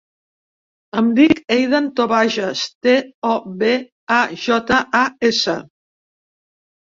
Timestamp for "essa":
5.31-5.57